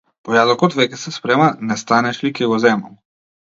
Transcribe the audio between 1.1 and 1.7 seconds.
спрема,